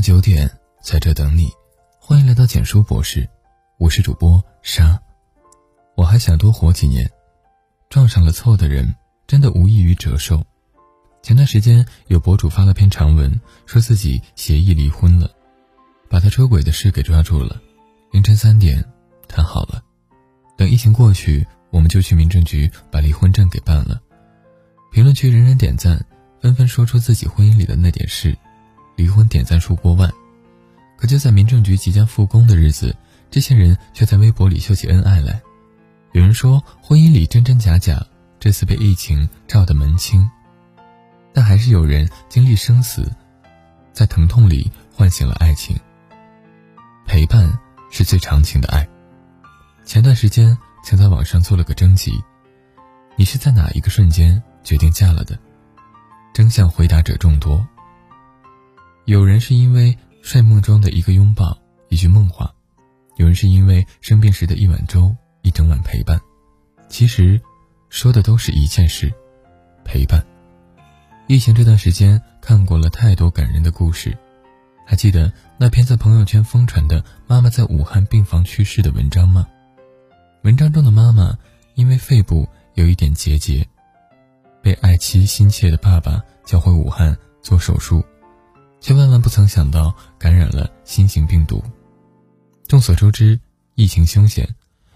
[0.00, 0.50] 九点，
[0.82, 1.50] 在这等你。
[1.98, 3.28] 欢迎来到简书博士，
[3.76, 4.98] 我是主播沙。
[5.94, 7.08] 我还想多活几年，
[7.90, 8.94] 撞上了错的人，
[9.26, 10.42] 真的无异于折寿。
[11.22, 15.30] 前段时间有博主发了篇长文，说自己协议离婚了，
[16.08, 17.60] 把他出轨的事给抓住了。
[18.10, 18.82] 凌晨三点，
[19.28, 19.82] 谈好了，
[20.56, 24.00] 等疫情过去，我们就去民政局把离婚证给办了。
[24.92, 26.02] 评论区人人点赞，
[26.40, 28.34] 纷纷说出自己婚姻里的那点事，
[29.00, 30.12] 离婚点赞数过万。
[30.98, 32.94] 可就在民政局即将复工的日子，
[33.30, 35.40] 这些人却在微博里秀起恩爱来。
[36.12, 38.04] 有人说婚姻里真真假假，
[38.38, 40.28] 这次被疫情照得门清。
[41.32, 43.10] 但还是有人经历生死，
[43.94, 45.74] 在疼痛里唤醒了爱情。
[47.06, 47.50] 陪伴
[47.90, 48.86] 是最长情的爱。
[49.86, 52.12] 前段时间曾在网上做了个征集：
[53.16, 55.38] 你是在哪一个瞬间决定嫁了的？
[56.34, 57.66] 真相回答者众多。
[59.10, 59.98] 有人是因为。
[60.22, 61.58] 睡梦中的一个拥抱，
[61.88, 62.46] 一句梦话；
[63.16, 66.20] 有人是因为生病时的一碗粥，一整晚陪伴。
[66.90, 67.40] 其实，
[67.88, 69.10] 说的都是一件事：
[69.82, 70.22] 陪伴。
[71.26, 74.14] 疫情这段时间，看过了太多感人的故事。
[74.86, 79.48] 还记得那篇在朋友圈疯传的妈妈在武汉病房去世的文章吗？
[80.42, 81.34] 文章中的妈妈
[81.76, 83.66] 因为肺部有一点结节，
[84.62, 88.04] 被爱妻心切的爸爸叫回武汉做手术。
[88.80, 91.62] 却万万不曾想到感染了新型病毒。
[92.66, 93.38] 众所周知，
[93.74, 94.48] 疫情凶险，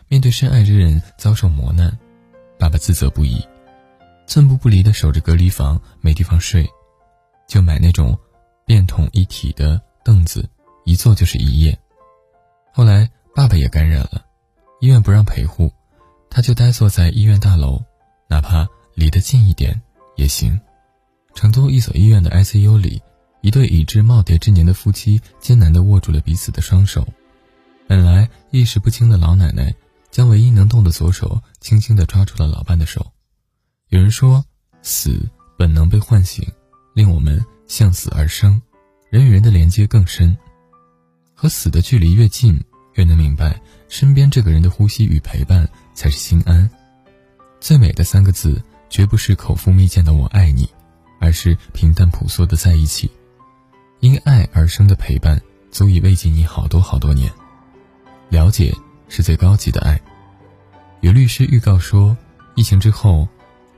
[0.09, 1.97] 面对深爱之人遭受磨难，
[2.59, 3.47] 爸爸自责不已，
[4.27, 6.69] 寸步不离地守着隔离房，没地方睡，
[7.47, 8.19] 就买那种
[8.65, 10.49] 便桶一体的凳子，
[10.85, 11.79] 一坐就是一夜。
[12.73, 14.25] 后来爸爸也感染了，
[14.81, 15.71] 医院不让陪护，
[16.31, 17.83] 他就呆坐在医院大楼，
[18.29, 19.81] 哪怕离得近一点
[20.17, 20.59] 也行。
[21.35, 23.03] 成都一所医院的 ICU 里。
[23.45, 27.07] 一对已至耄耋之年的夫妻艰难地握住了彼此的双手，
[27.87, 29.75] 本来意识不清的老奶奶
[30.11, 33.13] 将唯一能动的左手轻轻地抓住了老伴的手。
[33.91, 34.43] 有人说，
[34.81, 35.29] 死
[35.59, 36.43] 本能被唤醒，
[36.95, 38.63] 令我们向死而生，
[39.11, 40.35] 人与人的连接更深。
[41.35, 42.59] 和死的距离越近，
[42.95, 43.61] 越能明白
[43.91, 46.71] 身边这个人的呼吸与陪伴才是心安。
[47.61, 50.67] 最美的三个字，绝不是口腹蜜饯的“我爱你”，
[51.21, 53.11] 而是平淡朴素的在一起。
[54.05, 57.33] 因爱而生的陪伴，足以慰藉你好多好多年。
[58.29, 58.71] 了解
[59.09, 59.99] 是最高级的爱。
[61.01, 62.15] 有律师预告说，
[62.55, 63.27] 疫情之后，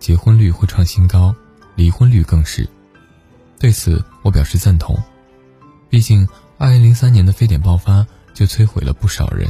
[0.01, 1.33] 结婚率会创新高，
[1.77, 2.69] 离婚率更是。
[3.61, 5.01] 对此，我表示赞同。
[5.89, 8.05] 毕竟，二零零三年的非典爆发
[8.35, 9.49] 就摧毁了不少人。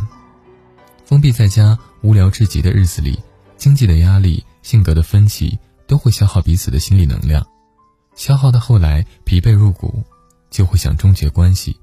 [1.07, 3.19] 封闭在家、无聊至极的日子里，
[3.57, 7.47] 经济的压力、性格的分歧，都会消耗彼此的心理能量，
[8.15, 10.05] 消耗到后来疲惫入骨。
[10.51, 11.77] 就会想终结关系，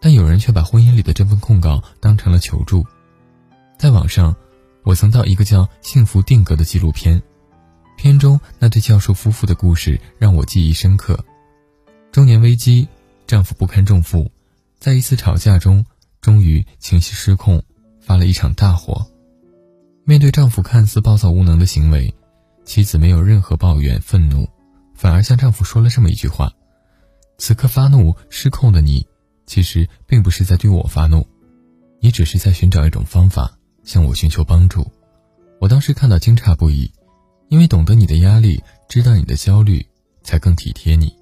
[0.00, 2.84] 但有人却把婚姻里的这份控告当成了求助。
[3.78, 4.34] 在网上，
[4.82, 7.22] 我曾到一个叫《幸福定格》的纪录片，
[7.96, 11.18] 片中那对教授夫妇的故事让我记忆深刻。
[12.12, 12.88] 中年危机，
[13.26, 14.30] 丈夫不堪重负，
[14.78, 15.84] 在一次吵架中，
[16.20, 17.62] 终于情绪失控，
[18.00, 19.06] 发了一场大火。
[20.04, 22.14] 面对丈夫看似暴躁无能的行为，
[22.64, 24.48] 妻子没有任何抱怨愤怒，
[24.94, 26.52] 反而向丈夫说了这么一句话。
[27.38, 29.06] 此刻发怒失控的你，
[29.46, 31.26] 其实并不是在对我发怒，
[32.00, 34.90] 你只是在寻找一种方法向我寻求帮助。
[35.60, 36.90] 我当时看到惊诧不已，
[37.48, 39.84] 因为懂得你的压力，知道你的焦虑，
[40.22, 41.14] 才更体贴你。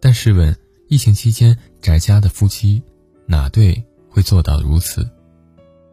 [0.00, 0.56] 但试问，
[0.88, 2.82] 疫情期间宅家的夫妻，
[3.26, 5.08] 哪对会做到如此？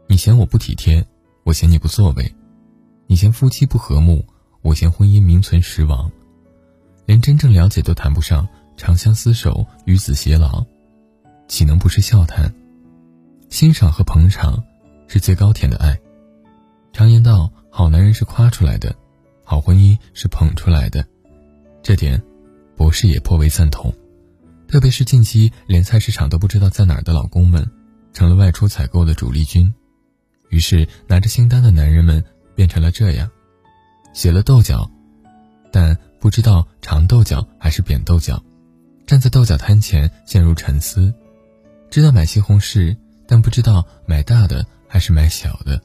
[0.07, 1.05] 你嫌我不体贴，
[1.43, 2.25] 我嫌你不作为；
[3.07, 4.25] 你嫌夫妻不和睦，
[4.61, 6.11] 我嫌婚姻名存实亡。
[7.05, 8.47] 连真正了解都谈不上。
[8.79, 10.65] 长相厮守，与子偕老，
[11.49, 12.51] 岂能不是笑谈？
[13.49, 14.63] 欣赏和捧场，
[15.05, 15.99] 是最高甜的爱。
[16.93, 18.95] 常言道，好男人是夸出来的，
[19.43, 21.05] 好婚姻是捧出来的。
[21.83, 22.23] 这点，
[22.77, 23.93] 博士也颇为赞同。
[24.65, 27.69] 特别是近期连菜市场都不知道在哪儿的老公们，
[28.13, 29.73] 成了外出采购的主力军。
[30.47, 32.23] 于是，拿着清单的男人们
[32.55, 33.29] 变成了这样：
[34.13, 34.89] 写了豆角，
[35.69, 38.41] 但不知道长豆角还是扁豆角。
[39.09, 41.11] 站在豆角摊前陷入沉思，
[41.89, 42.95] 知道买西红柿，
[43.25, 45.81] 但不知道买大的还是买小的，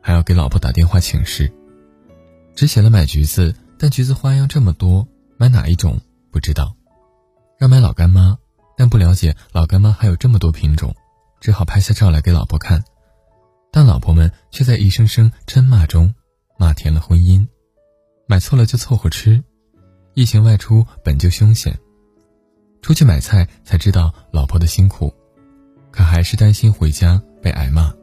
[0.00, 1.52] 还要给老婆打电话请示。
[2.56, 6.74] 只写了买橘子，但橘子花样这么多，买哪一种不知道。
[7.58, 8.38] 让买老干妈，
[8.74, 10.96] 但不了解老干妈还有这么多品种，
[11.42, 12.82] 只好拍下照来给老婆看。
[13.70, 16.14] 但老婆们却在一声声嗔骂中，
[16.58, 17.46] 骂甜了婚姻。
[18.26, 19.44] 买错了就凑合吃，
[20.14, 21.78] 疫情外出本就凶险。
[22.82, 25.14] 出去买菜才知道老婆的辛苦，
[25.92, 27.94] 可还是担心回家被挨骂。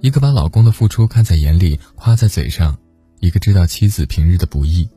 [0.00, 2.74] 一个把老公的付出看在眼里，夸在嘴上；
[3.20, 4.88] 一个知道妻子平日的不易，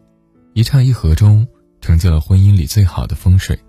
[0.53, 1.45] 一唱一和中
[1.81, 3.59] 成就了婚姻里最好的风水。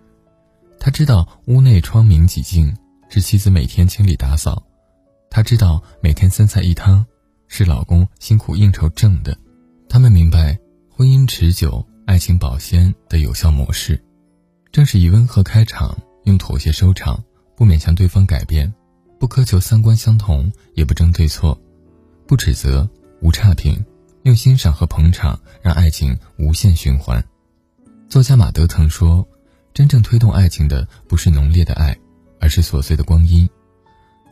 [0.78, 2.72] 他知道屋内窗明几净
[3.08, 4.62] 是妻子每天清理打扫，
[5.28, 7.04] 他知道每天三菜一汤
[7.48, 9.36] 是老公辛苦应酬挣的。
[9.88, 10.56] 他们明白
[10.88, 14.00] 婚姻持久、爱情保鲜的有效模式。
[14.74, 17.22] 正是以温和开场，用妥协收场，
[17.56, 18.74] 不勉强对方改变，
[19.20, 21.56] 不苛求三观相同，也不争对错，
[22.26, 22.90] 不指责，
[23.20, 23.84] 无差评，
[24.24, 27.24] 用欣赏和捧场让爱情无限循环。
[28.08, 29.24] 作家马德曾说
[29.72, 31.96] ：“真正推动爱情的不是浓烈的爱，
[32.40, 33.48] 而是琐碎的光阴。”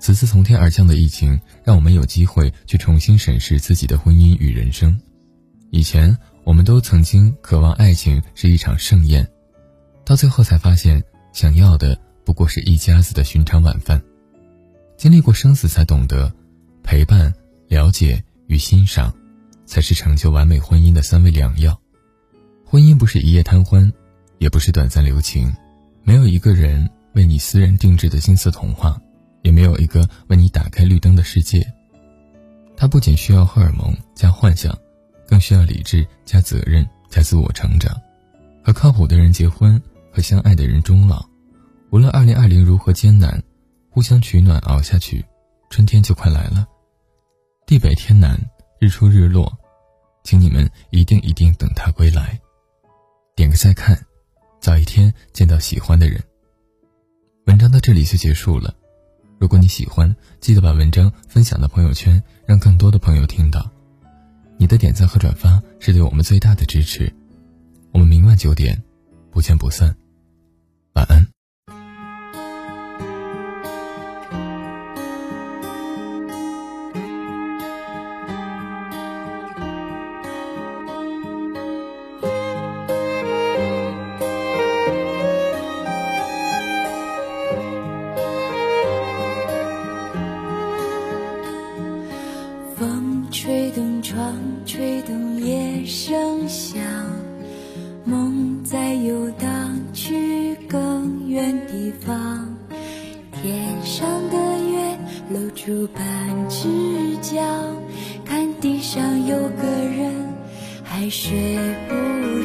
[0.00, 5.00] 此次从天而降的疫情，让我们有机会去重新审视自己的婚姻与人生。
[5.70, 9.24] 以前，我们都曾经渴望爱情是一场盛宴。
[10.12, 13.98] 到最后才发现，想要的不过是一家子的寻常晚饭。
[14.98, 16.30] 经历过生死，才懂得，
[16.82, 17.32] 陪伴、
[17.66, 19.10] 了解与欣赏，
[19.64, 21.80] 才是成就完美婚姻的三味良药。
[22.62, 23.90] 婚姻不是一夜贪欢，
[24.36, 25.50] 也不是短暂留情，
[26.02, 29.00] 没有一个人为你私人定制的金色童话，
[29.40, 31.66] 也没有一个为你打开绿灯的世界。
[32.76, 34.78] 它不仅需要荷尔蒙加幻想，
[35.26, 37.98] 更需要理智加责任加自我成长。
[38.62, 39.82] 和靠谱的人结婚。
[40.12, 41.26] 和相爱的人终老，
[41.90, 43.42] 无论二零二零如何艰难，
[43.90, 45.24] 互相取暖熬下去，
[45.70, 46.66] 春天就快来了。
[47.66, 48.38] 地北天南，
[48.78, 49.50] 日出日落，
[50.22, 52.38] 请你们一定一定等他归来。
[53.34, 53.98] 点个再看，
[54.60, 56.22] 早一天见到喜欢的人。
[57.46, 58.74] 文章到这里就结束了。
[59.38, 63.68] 如果你喜欢，记得把文章分享到朋友圈，让更多的朋友听到。
[64.58, 67.12] 你的点赞和转发是对我们最大的支持。
[67.90, 68.80] 我们明晚九点，
[69.30, 69.96] 不见不散。
[70.94, 71.41] 晚安。
[111.12, 111.30] 睡
[111.90, 111.94] 不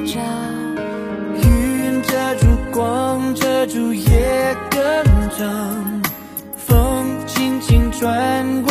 [0.05, 0.19] 着。
[1.41, 4.79] 云遮住光，遮住夜更
[5.37, 6.01] 长，
[6.57, 8.66] 风轻轻穿过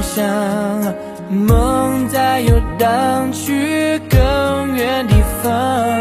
[0.00, 0.94] 想
[1.30, 5.91] 梦在游荡去更远地方，